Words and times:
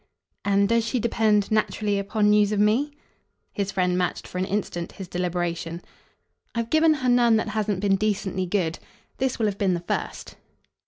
"And 0.43 0.67
does 0.67 0.83
she 0.83 0.99
depend, 0.99 1.51
naturally, 1.51 1.99
upon 1.99 2.31
news 2.31 2.51
of 2.51 2.59
ME?" 2.59 2.91
His 3.53 3.71
friend 3.71 3.95
matched 3.95 4.25
for 4.27 4.39
an 4.39 4.45
instant 4.45 4.93
his 4.93 5.07
deliberation. 5.07 5.79
"I've 6.55 6.71
given 6.71 6.95
her 7.05 7.07
none 7.09 7.35
that 7.35 7.49
hasn't 7.49 7.81
been 7.81 7.97
decently 7.97 8.47
good. 8.47 8.79
This 9.19 9.37
will 9.37 9.45
have 9.45 9.59
been 9.59 9.75
the 9.75 9.79
first." 9.81 10.37